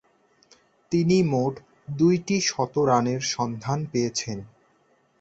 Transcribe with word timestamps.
তিনি 0.91 1.17
মোট 1.23 1.53
দুইটি 1.97 2.35
শতরানের 2.41 3.21
সন্ধান 3.33 3.79
পেয়েছেন। 3.91 4.37